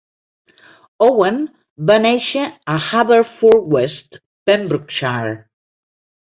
[1.07, 1.37] Owen
[1.91, 4.21] va néixer a Haverfordwest,
[4.53, 5.39] Pembrokeshire.